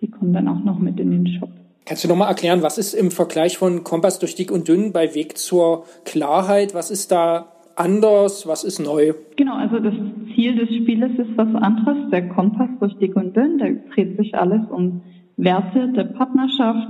Die 0.00 0.10
kommt 0.10 0.34
dann 0.34 0.48
auch 0.48 0.62
noch 0.62 0.78
mit 0.78 0.98
in 1.00 1.10
den 1.10 1.26
Shop. 1.26 1.50
Kannst 1.88 2.02
du 2.02 2.08
nochmal 2.08 2.28
erklären, 2.28 2.62
was 2.64 2.78
ist 2.78 2.94
im 2.94 3.12
Vergleich 3.12 3.58
von 3.58 3.84
Kompass 3.84 4.18
durch 4.18 4.34
dick 4.34 4.50
und 4.50 4.66
dünn 4.66 4.90
bei 4.92 5.14
Weg 5.14 5.38
zur 5.38 5.84
Klarheit? 6.04 6.74
Was 6.74 6.90
ist 6.90 7.12
da 7.12 7.52
anders? 7.76 8.44
Was 8.48 8.64
ist 8.64 8.80
neu? 8.80 9.12
Genau, 9.36 9.54
also 9.54 9.78
das 9.78 9.94
Ziel 10.34 10.56
des 10.56 10.74
Spieles 10.74 11.12
ist 11.16 11.36
was 11.36 11.54
anderes. 11.54 12.10
Der 12.10 12.28
Kompass 12.28 12.70
durch 12.80 12.96
dick 12.98 13.14
und 13.14 13.36
dünn, 13.36 13.58
da 13.58 13.66
dreht 13.94 14.16
sich 14.16 14.34
alles 14.34 14.62
um 14.68 15.02
Werte 15.36 15.92
der 15.92 16.04
Partnerschaft. 16.04 16.88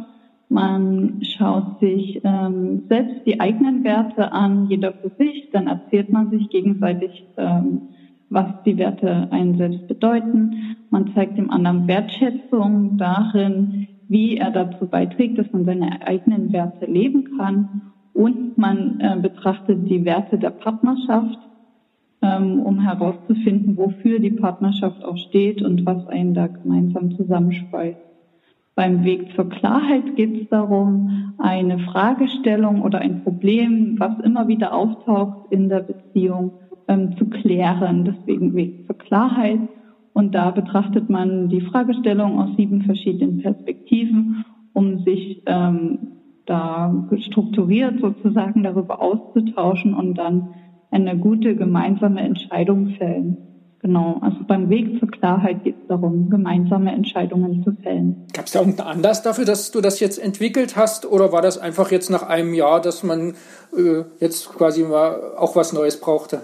Man 0.49 1.21
schaut 1.21 1.79
sich 1.81 2.23
ähm, 2.25 2.85
selbst 2.89 3.27
die 3.27 3.39
eigenen 3.39 3.85
Werte 3.85 4.33
an, 4.33 4.69
jeder 4.71 4.95
für 4.95 5.11
sich. 5.19 5.51
Dann 5.53 5.67
erzählt 5.67 6.11
man 6.11 6.31
sich 6.31 6.49
gegenseitig, 6.49 7.23
ähm, 7.37 7.89
was 8.31 8.47
die 8.65 8.79
Werte 8.79 9.29
einen 9.31 9.59
selbst 9.59 9.89
bedeuten. 9.89 10.77
Man 10.89 11.13
zeigt 11.15 11.37
dem 11.37 11.51
anderen 11.51 11.87
Wertschätzung 11.87 12.97
darin, 12.97 13.89
wie 14.09 14.37
er 14.37 14.51
dazu 14.51 14.87
beiträgt, 14.87 15.39
dass 15.39 15.51
man 15.53 15.65
seine 15.65 16.07
eigenen 16.07 16.53
Werte 16.53 16.87
leben 16.87 17.37
kann. 17.37 17.93
Und 18.13 18.57
man 18.57 19.01
äh, 19.01 19.17
betrachtet 19.21 19.91
die 19.91 20.05
Werte 20.05 20.39
der 20.39 20.51
Partnerschaft, 20.51 21.39
ähm, 22.23 22.61
um 22.61 22.81
herauszufinden, 22.81 23.77
wofür 23.77 24.19
die 24.19 24.31
Partnerschaft 24.31 25.05
auch 25.05 25.19
steht 25.19 25.61
und 25.61 25.85
was 25.85 26.07
einen 26.09 26.33
da 26.33 26.47
gemeinsam 26.47 27.15
zusammenspeist. 27.17 27.99
Beim 28.75 29.05
Weg 29.05 29.35
zur 29.35 29.49
Klarheit 29.49 30.17
geht 30.17 30.43
es 30.43 30.49
darum, 30.51 31.35
eine 31.39 31.79
Fragestellung 31.79 32.83
oder 32.83 32.99
ein 32.99 33.23
Problem, 33.23 33.97
was 33.99 34.19
immer 34.23 34.49
wieder 34.49 34.75
auftaucht 34.75 35.51
in 35.51 35.69
der 35.69 35.81
Beziehung, 35.81 36.53
ähm, 36.89 37.17
zu 37.17 37.25
klären. 37.27 38.05
Deswegen 38.05 38.55
Weg 38.55 38.87
zur 38.87 38.99
Klarheit. 38.99 39.61
Und 40.17 40.35
da 40.35 40.51
betrachtet 40.51 41.11
man 41.11 41.51
die 41.51 41.61
Fragestellung 41.61 42.41
aus 42.41 42.57
sieben 42.57 42.81
verschiedenen 42.85 43.43
Perspektiven, 43.43 44.47
um 44.73 45.05
sich 45.05 45.43
ähm, 45.45 45.99
da 46.47 47.07
strukturiert 47.19 48.01
sozusagen 48.01 48.63
darüber 48.63 49.03
auszutauschen 49.03 49.93
und 49.93 50.15
dann 50.15 50.55
eine 50.91 51.19
gute 51.19 51.55
gemeinsame 51.55 52.23
Entscheidung 52.23 52.95
fällen. 52.97 53.37
Genau, 53.81 54.17
also 54.23 54.39
beim 54.49 54.71
Weg 54.71 54.99
zur 55.01 55.11
Klarheit 55.11 55.65
geht 55.65 55.77
es 55.83 55.87
darum, 55.87 56.31
gemeinsame 56.31 56.93
Entscheidungen 56.93 57.63
zu 57.63 57.73
fällen. 57.83 58.25
Gab 58.33 58.47
es 58.47 58.53
da 58.53 58.61
irgendeinen 58.61 58.89
Anlass 58.89 59.23
dafür, 59.23 59.45
dass 59.45 59.71
du 59.71 59.83
das 59.83 60.01
jetzt 60.01 60.17
entwickelt 60.17 60.79
hast 60.79 61.05
oder 61.05 61.31
war 61.31 61.43
das 61.43 61.59
einfach 61.59 61.91
jetzt 61.91 62.09
nach 62.09 62.23
einem 62.23 62.55
Jahr, 62.55 62.81
dass 62.81 63.03
man 63.03 63.35
äh, 63.77 64.05
jetzt 64.19 64.49
quasi 64.49 64.83
mal 64.83 65.35
auch 65.37 65.57
was 65.57 65.75
Neues 65.75 66.01
brauchte? 66.01 66.37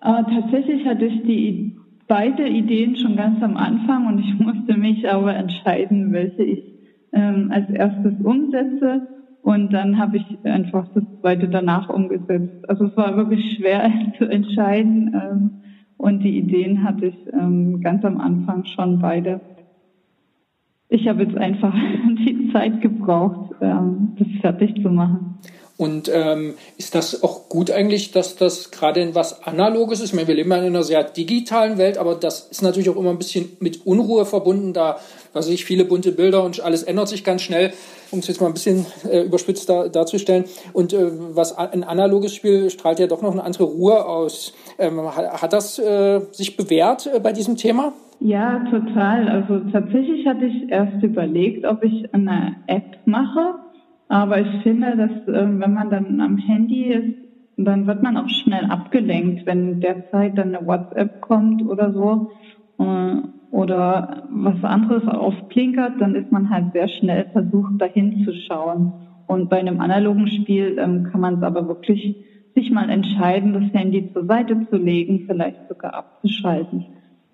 Äh, 0.00 0.22
tatsächlich 0.32 0.86
hatte 0.86 1.06
ich 1.06 1.22
die 1.24 1.76
beide 2.08 2.48
Ideen 2.48 2.96
schon 2.96 3.16
ganz 3.16 3.42
am 3.42 3.56
Anfang 3.56 4.06
und 4.06 4.18
ich 4.20 4.34
musste 4.38 4.76
mich 4.76 5.08
aber 5.10 5.34
entscheiden, 5.34 6.12
welche 6.12 6.42
ich 6.42 6.62
ähm, 7.12 7.50
als 7.52 7.68
erstes 7.70 8.14
umsetze. 8.22 9.08
Und 9.42 9.72
dann 9.72 9.98
habe 9.98 10.16
ich 10.16 10.24
einfach 10.44 10.88
das 10.92 11.04
zweite 11.20 11.48
danach 11.48 11.88
umgesetzt. 11.88 12.68
Also 12.68 12.86
es 12.86 12.96
war 12.96 13.16
wirklich 13.16 13.56
schwer 13.56 13.90
zu 14.18 14.24
entscheiden. 14.24 15.14
Ähm, 15.14 15.50
und 15.98 16.22
die 16.22 16.38
Ideen 16.38 16.82
hatte 16.82 17.06
ich 17.06 17.32
ähm, 17.32 17.80
ganz 17.80 18.04
am 18.04 18.20
Anfang 18.20 18.64
schon 18.64 18.98
beide. 18.98 19.40
Ich 20.88 21.08
habe 21.08 21.22
jetzt 21.22 21.36
einfach 21.36 21.74
die 22.26 22.50
Zeit 22.52 22.80
gebraucht, 22.80 23.54
ähm, 23.60 24.12
das 24.18 24.28
fertig 24.40 24.82
zu 24.82 24.90
machen. 24.90 25.38
Und 25.78 26.10
ähm, 26.12 26.54
ist 26.78 26.94
das 26.94 27.22
auch 27.22 27.50
gut 27.50 27.70
eigentlich, 27.70 28.10
dass 28.10 28.36
das 28.36 28.70
gerade 28.70 29.00
in 29.00 29.14
was 29.14 29.42
Analoges 29.42 30.00
ist? 30.00 30.10
Ich 30.10 30.14
meine, 30.14 30.26
wir 30.26 30.34
leben 30.34 30.50
ja 30.50 30.58
in 30.58 30.64
einer 30.64 30.82
sehr 30.82 31.04
digitalen 31.04 31.76
Welt, 31.76 31.98
aber 31.98 32.14
das 32.14 32.48
ist 32.50 32.62
natürlich 32.62 32.88
auch 32.88 32.96
immer 32.96 33.10
ein 33.10 33.18
bisschen 33.18 33.56
mit 33.60 33.84
Unruhe 33.84 34.24
verbunden, 34.24 34.72
da 34.72 34.98
weiß 35.34 35.48
ich, 35.50 35.66
viele 35.66 35.84
bunte 35.84 36.12
Bilder 36.12 36.44
und 36.44 36.60
alles 36.60 36.82
ändert 36.82 37.08
sich 37.08 37.24
ganz 37.24 37.42
schnell, 37.42 37.74
um 38.10 38.20
es 38.20 38.26
jetzt 38.26 38.40
mal 38.40 38.46
ein 38.46 38.54
bisschen 38.54 38.86
äh, 39.10 39.20
überspitzt 39.24 39.68
da, 39.68 39.88
darzustellen. 39.88 40.44
Und 40.72 40.94
äh, 40.94 41.10
was 41.34 41.56
ein 41.58 41.84
analoges 41.84 42.34
Spiel 42.34 42.70
strahlt 42.70 42.98
ja 42.98 43.06
doch 43.06 43.20
noch 43.20 43.32
eine 43.32 43.44
andere 43.44 43.64
Ruhe 43.64 44.06
aus. 44.06 44.54
Ähm, 44.78 44.98
hat, 45.14 45.42
hat 45.42 45.52
das 45.52 45.78
äh, 45.78 46.20
sich 46.30 46.56
bewährt 46.56 47.06
äh, 47.06 47.20
bei 47.20 47.32
diesem 47.32 47.56
Thema? 47.56 47.92
Ja, 48.20 48.64
total. 48.70 49.28
Also 49.28 49.60
tatsächlich 49.70 50.26
hatte 50.26 50.46
ich 50.46 50.70
erst 50.70 51.02
überlegt, 51.02 51.66
ob 51.66 51.84
ich 51.84 52.14
eine 52.14 52.56
App 52.66 52.96
mache 53.04 53.56
aber 54.08 54.40
ich 54.40 54.62
finde, 54.62 54.96
dass 54.96 55.34
äh, 55.34 55.46
wenn 55.58 55.74
man 55.74 55.90
dann 55.90 56.20
am 56.20 56.36
Handy 56.36 56.84
ist, 56.84 57.16
dann 57.56 57.86
wird 57.86 58.02
man 58.02 58.16
auch 58.16 58.28
schnell 58.28 58.66
abgelenkt, 58.66 59.46
wenn 59.46 59.80
derzeit 59.80 60.36
dann 60.36 60.54
eine 60.54 60.66
WhatsApp 60.66 61.20
kommt 61.22 61.62
oder 61.66 61.92
so 61.92 62.30
äh, 62.78 63.16
oder 63.50 64.24
was 64.30 64.62
anderes 64.62 65.06
aufklinkert, 65.08 66.00
dann 66.00 66.14
ist 66.14 66.30
man 66.30 66.50
halt 66.50 66.72
sehr 66.72 66.88
schnell 66.88 67.26
versucht, 67.32 67.80
dahin 67.80 68.24
zu 68.24 68.34
schauen. 68.34 68.92
Und 69.26 69.48
bei 69.48 69.58
einem 69.58 69.80
analogen 69.80 70.28
Spiel 70.28 70.76
ähm, 70.78 71.04
kann 71.04 71.20
man 71.20 71.36
es 71.36 71.42
aber 71.42 71.66
wirklich 71.66 72.16
sich 72.54 72.70
mal 72.70 72.90
entscheiden, 72.90 73.54
das 73.54 73.72
Handy 73.72 74.12
zur 74.12 74.26
Seite 74.26 74.66
zu 74.70 74.76
legen, 74.76 75.24
vielleicht 75.26 75.68
sogar 75.68 75.94
abzuschalten. 75.94 76.86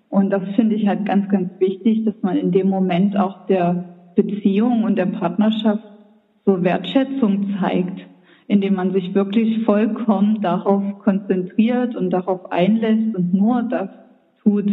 Und 0.09 0.29
das 0.29 0.43
finde 0.55 0.75
ich 0.75 0.87
halt 0.87 1.05
ganz, 1.05 1.29
ganz 1.29 1.49
wichtig, 1.59 2.05
dass 2.05 2.15
man 2.21 2.37
in 2.37 2.51
dem 2.51 2.69
Moment 2.69 3.17
auch 3.17 3.45
der 3.47 4.11
Beziehung 4.15 4.83
und 4.83 4.95
der 4.95 5.07
Partnerschaft 5.07 5.92
so 6.45 6.63
Wertschätzung 6.63 7.55
zeigt, 7.59 8.01
indem 8.47 8.75
man 8.75 8.91
sich 8.91 9.13
wirklich 9.15 9.63
vollkommen 9.63 10.41
darauf 10.41 10.99
konzentriert 10.99 11.95
und 11.95 12.09
darauf 12.09 12.51
einlässt 12.51 13.15
und 13.15 13.33
nur 13.33 13.63
das 13.63 13.89
tut. 14.43 14.69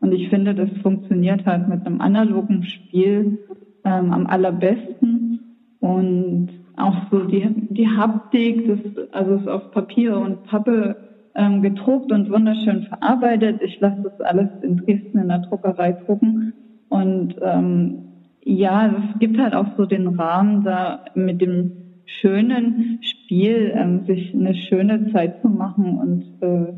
Und 0.00 0.12
ich 0.12 0.28
finde, 0.28 0.54
das 0.54 0.70
funktioniert 0.82 1.46
halt 1.46 1.68
mit 1.68 1.84
einem 1.86 2.00
analogen 2.00 2.64
Spiel 2.64 3.38
ähm, 3.84 4.12
am 4.12 4.26
allerbesten. 4.26 5.40
Und 5.80 6.50
auch 6.76 7.10
so 7.10 7.24
die, 7.24 7.48
die 7.70 7.88
Haptik, 7.88 8.66
das, 8.66 9.08
also 9.12 9.34
ist 9.36 9.48
auf 9.48 9.70
Papier 9.70 10.16
und 10.16 10.44
Pappe 10.44 10.96
ähm, 11.34 11.62
gedruckt 11.62 12.12
und 12.12 12.30
wunderschön 12.30 12.84
verarbeitet. 12.84 13.60
Ich 13.62 13.80
lasse 13.80 14.02
das 14.02 14.20
alles 14.20 14.48
in 14.62 14.76
Dresden 14.78 15.18
in 15.18 15.28
der 15.28 15.38
Druckerei 15.40 15.92
drucken. 15.92 16.52
Und 16.88 17.36
ähm, 17.42 18.13
ja, 18.44 18.88
es 18.88 19.18
gibt 19.18 19.38
halt 19.38 19.54
auch 19.54 19.66
so 19.76 19.86
den 19.86 20.06
Rahmen, 20.08 20.64
da 20.64 21.04
mit 21.14 21.40
dem 21.40 21.72
schönen 22.20 23.00
Spiel 23.02 23.72
ähm, 23.74 24.04
sich 24.06 24.34
eine 24.34 24.54
schöne 24.54 25.10
Zeit 25.12 25.40
zu 25.40 25.48
machen 25.48 25.98
und 25.98 26.42
äh, 26.42 26.72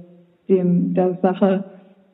dem 0.48 0.94
der 0.94 1.18
Sache 1.20 1.64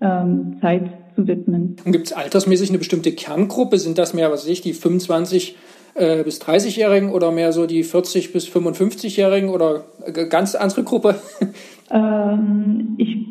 ähm, 0.00 0.56
Zeit 0.61 0.90
zu 1.14 1.26
widmen. 1.26 1.76
Gibt 1.85 2.06
es 2.06 2.12
altersmäßig 2.12 2.71
eine 2.71 2.78
bestimmte 2.78 3.12
Kerngruppe? 3.12 3.78
Sind 3.78 3.99
das 3.99 4.14
mehr, 4.14 4.30
was 4.30 4.44
weiß 4.44 4.50
ich, 4.50 4.62
die 4.62 4.73
25 4.73 5.56
äh, 5.94 6.25
bis 6.25 6.40
30-Jährigen 6.40 7.11
oder 7.11 7.30
mehr 7.30 7.52
so 7.52 7.66
die 7.66 7.82
40 7.82 8.32
bis 8.32 8.47
55-Jährigen 8.49 9.50
oder 9.50 9.85
eine 10.04 10.28
ganz 10.28 10.54
andere 10.54 10.85
Gruppe? 10.85 11.16
Ähm, 11.94 12.94
ich 12.97 13.26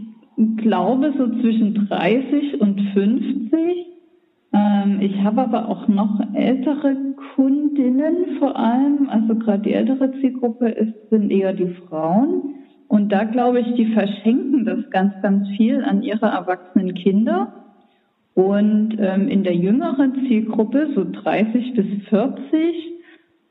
glaube 0.57 1.11
so 1.17 1.25
zwischen 1.41 1.87
30 1.89 2.61
und 2.61 2.79
50 2.93 3.51
ähm, 3.53 3.90
ich 4.99 5.23
habe 5.23 5.41
aber 5.41 5.69
auch 5.69 5.87
noch 5.87 6.19
ältere 6.33 6.95
Kundinnen 7.35 8.37
vor 8.39 8.57
allem, 8.57 9.09
also 9.09 9.35
gerade 9.35 9.63
die 9.63 9.73
ältere 9.73 10.11
Zielgruppe 10.19 10.69
ist, 10.69 11.09
sind 11.09 11.31
eher 11.31 11.53
die 11.53 11.73
Frauen. 11.87 12.55
Und 12.87 13.09
da 13.11 13.23
glaube 13.23 13.61
ich, 13.61 13.73
die 13.75 13.93
verschenken 13.93 14.65
das 14.65 14.89
ganz, 14.89 15.13
ganz 15.21 15.47
viel 15.55 15.83
an 15.83 16.03
ihre 16.03 16.25
erwachsenen 16.25 16.93
Kinder. 16.93 17.53
Und 18.33 18.97
ähm, 18.99 19.29
in 19.29 19.43
der 19.43 19.55
jüngeren 19.55 20.27
Zielgruppe, 20.27 20.89
so 20.95 21.05
30 21.09 21.73
bis 21.73 21.85
40, 22.09 22.91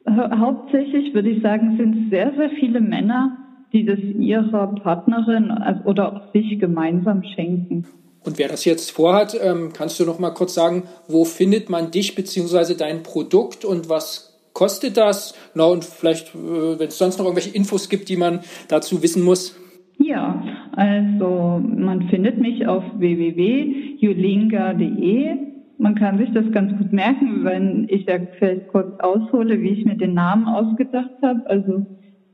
hauptsächlich 0.09 1.14
würde 1.14 1.30
ich 1.30 1.42
sagen, 1.42 1.76
sind 1.78 2.11
sehr, 2.11 2.33
sehr 2.35 2.50
viele 2.50 2.80
Männer, 2.80 3.38
die 3.73 3.85
das 3.85 3.99
ihrer 3.99 4.75
Partnerin 4.75 5.52
oder 5.85 6.12
auch 6.12 6.33
sich 6.33 6.59
gemeinsam 6.59 7.23
schenken. 7.23 7.87
Und 8.24 8.38
wer 8.38 8.48
das 8.48 8.64
jetzt 8.64 8.90
vorhat, 8.90 9.38
ähm, 9.40 9.70
kannst 9.72 9.98
du 9.98 10.04
noch 10.04 10.18
mal 10.18 10.30
kurz 10.30 10.54
sagen, 10.54 10.84
wo 11.08 11.24
findet 11.24 11.70
man 11.70 11.90
dich 11.90 12.14
bzw. 12.14 12.74
dein 12.74 13.02
Produkt 13.02 13.64
und 13.64 13.88
was 13.88 14.38
kostet 14.52 14.96
das? 14.96 15.34
Na 15.54 15.64
und 15.64 15.84
vielleicht, 15.84 16.34
äh, 16.34 16.78
wenn 16.78 16.88
es 16.88 16.98
sonst 16.98 17.18
noch 17.18 17.24
irgendwelche 17.24 17.54
Infos 17.54 17.88
gibt, 17.88 18.08
die 18.08 18.16
man 18.16 18.40
dazu 18.68 19.02
wissen 19.02 19.22
muss. 19.22 19.56
Ja, 19.98 20.42
also 20.72 21.60
man 21.62 22.08
findet 22.08 22.38
mich 22.38 22.66
auf 22.66 22.82
www.julinga.de. 22.96 25.36
Man 25.78 25.94
kann 25.94 26.18
sich 26.18 26.30
das 26.32 26.50
ganz 26.52 26.76
gut 26.76 26.92
merken, 26.92 27.44
wenn 27.44 27.86
ich 27.88 28.06
ja 28.06 28.16
vielleicht 28.38 28.68
kurz 28.68 29.00
aushole, 29.00 29.62
wie 29.62 29.70
ich 29.70 29.86
mir 29.86 29.96
den 29.96 30.14
Namen 30.14 30.46
ausgedacht 30.46 31.10
habe. 31.22 31.46
Also 31.46 31.86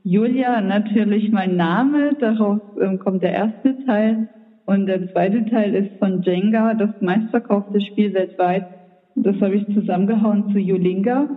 Julia, 0.03 0.61
natürlich 0.61 1.31
mein 1.31 1.55
Name, 1.55 2.15
daraus 2.19 2.59
ähm, 2.81 2.99
kommt 2.99 3.23
der 3.23 3.31
erste 3.31 3.77
Teil. 3.85 4.27
Und 4.67 4.87
der 4.87 5.09
zweite 5.13 5.45
Teil 5.45 5.73
ist 5.75 5.97
von 5.97 6.21
Jenga, 6.23 6.73
das 6.73 6.89
meistverkaufte 6.99 7.79
Spiel 7.79 8.13
weltweit. 8.13 8.67
Das 9.15 9.39
habe 9.39 9.55
ich 9.55 9.65
zusammengehauen 9.73 10.51
zu 10.51 10.59
Julinga. 10.59 11.29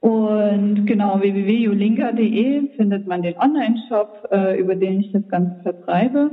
Und 0.00 0.86
genau, 0.86 1.20
www.julinga.de 1.20 2.70
findet 2.74 3.06
man 3.06 3.20
den 3.20 3.36
Online-Shop, 3.36 4.28
äh, 4.32 4.58
über 4.58 4.74
den 4.76 5.00
ich 5.00 5.12
das 5.12 5.28
Ganze 5.28 5.60
vertreibe. 5.62 6.30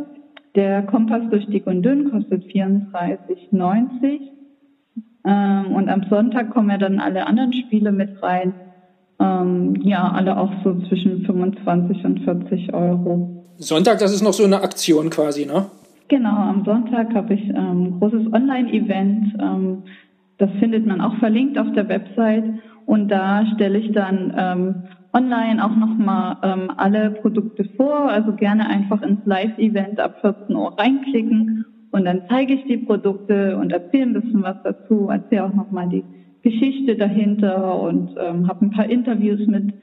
Der 0.55 0.83
Kompass 0.83 1.23
durch 1.29 1.45
dick 1.47 1.67
und 1.67 1.83
dünn 1.83 2.09
kostet 2.09 2.45
34,90. 2.45 4.21
Ähm, 5.27 5.75
und 5.75 5.89
am 5.89 6.05
Sonntag 6.09 6.51
kommen 6.51 6.69
ja 6.69 6.77
dann 6.77 7.01
alle 7.01 7.27
anderen 7.27 7.51
Spiele 7.51 7.91
mit 7.91 8.23
rein. 8.23 8.53
Ähm, 9.19 9.75
ja, 9.83 10.09
alle 10.09 10.37
auch 10.37 10.51
so 10.63 10.79
zwischen 10.87 11.25
25 11.25 12.05
und 12.05 12.19
40 12.21 12.73
Euro. 12.73 13.45
Sonntag, 13.57 13.99
das 13.99 14.13
ist 14.13 14.23
noch 14.23 14.31
so 14.31 14.45
eine 14.45 14.61
Aktion 14.61 15.09
quasi, 15.09 15.45
ne? 15.45 15.65
Genau, 16.09 16.35
am 16.35 16.65
Sonntag 16.65 17.13
habe 17.13 17.35
ich 17.35 17.49
ähm, 17.49 17.83
ein 17.83 17.99
großes 17.99 18.33
Online-Event. 18.33 19.27
Ähm, 19.39 19.83
das 20.37 20.49
findet 20.59 20.85
man 20.85 21.01
auch 21.01 21.15
verlinkt 21.19 21.57
auf 21.59 21.71
der 21.73 21.87
Website. 21.87 22.45
Und 22.85 23.09
da 23.09 23.45
stelle 23.53 23.77
ich 23.77 23.91
dann 23.91 24.33
ähm, 24.35 24.83
online 25.13 25.63
auch 25.63 25.75
nochmal 25.75 26.37
ähm, 26.43 26.71
alle 26.77 27.11
Produkte 27.11 27.63
vor. 27.77 28.09
Also 28.09 28.33
gerne 28.33 28.67
einfach 28.67 29.01
ins 29.03 29.23
Live-Event 29.25 29.99
ab 29.99 30.15
14 30.21 30.55
Uhr 30.55 30.73
reinklicken 30.77 31.65
und 31.91 32.05
dann 32.05 32.21
zeige 32.27 32.53
ich 32.53 32.65
die 32.65 32.77
Produkte 32.77 33.57
und 33.57 33.71
erzähle 33.71 34.03
ein 34.07 34.13
bisschen 34.13 34.43
was 34.43 34.57
dazu, 34.63 35.09
erzähle 35.09 35.45
auch 35.45 35.53
nochmal 35.53 35.89
die 35.89 36.05
Geschichte 36.41 36.95
dahinter 36.95 37.79
und 37.81 38.11
ähm, 38.17 38.47
habe 38.47 38.65
ein 38.65 38.69
paar 38.69 38.89
Interviews 38.89 39.45
mit 39.47 39.73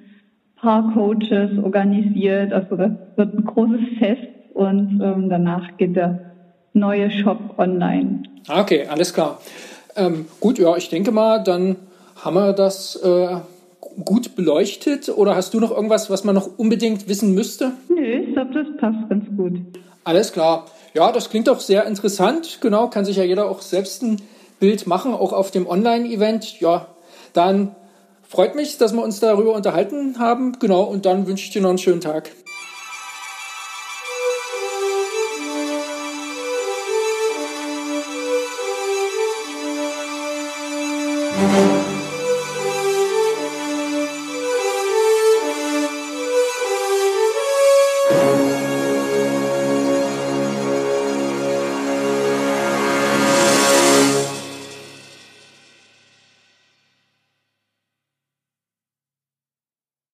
Paar-Coaches 0.56 1.58
organisiert. 1.58 2.52
Also 2.52 2.76
das 2.76 2.92
wird 3.16 3.34
ein 3.34 3.44
großes 3.44 3.80
Fest 3.98 4.35
und 4.56 5.00
ähm, 5.02 5.28
danach 5.28 5.76
geht 5.76 5.96
der 5.96 6.32
neue 6.72 7.10
Shop 7.10 7.58
online. 7.58 8.22
Ah, 8.48 8.62
okay, 8.62 8.86
alles 8.88 9.12
klar. 9.12 9.38
Ähm, 9.96 10.26
gut, 10.40 10.58
ja, 10.58 10.76
ich 10.76 10.88
denke 10.88 11.12
mal, 11.12 11.42
dann 11.42 11.76
haben 12.22 12.34
wir 12.34 12.52
das 12.54 12.96
äh, 12.96 13.36
gut 14.04 14.34
beleuchtet. 14.34 15.10
Oder 15.10 15.36
hast 15.36 15.52
du 15.52 15.60
noch 15.60 15.70
irgendwas, 15.70 16.08
was 16.08 16.24
man 16.24 16.34
noch 16.34 16.58
unbedingt 16.58 17.06
wissen 17.08 17.34
müsste? 17.34 17.72
Nö, 17.88 18.02
ich 18.02 18.32
glaube, 18.32 18.54
das 18.54 18.66
passt 18.78 19.08
ganz 19.10 19.24
gut. 19.36 19.58
Alles 20.04 20.32
klar. 20.32 20.66
Ja, 20.94 21.12
das 21.12 21.28
klingt 21.28 21.48
doch 21.48 21.60
sehr 21.60 21.84
interessant. 21.84 22.58
Genau, 22.62 22.88
kann 22.88 23.04
sich 23.04 23.16
ja 23.16 23.24
jeder 23.24 23.50
auch 23.50 23.60
selbst 23.60 24.02
ein 24.02 24.22
Bild 24.58 24.86
machen, 24.86 25.12
auch 25.12 25.34
auf 25.34 25.50
dem 25.50 25.66
Online-Event. 25.66 26.60
Ja, 26.60 26.86
dann 27.34 27.74
freut 28.26 28.54
mich, 28.54 28.78
dass 28.78 28.94
wir 28.94 29.02
uns 29.02 29.20
darüber 29.20 29.54
unterhalten 29.54 30.18
haben. 30.18 30.58
Genau, 30.58 30.84
und 30.84 31.04
dann 31.04 31.26
wünsche 31.26 31.44
ich 31.44 31.50
dir 31.50 31.60
noch 31.60 31.68
einen 31.68 31.78
schönen 31.78 32.00
Tag. 32.00 32.30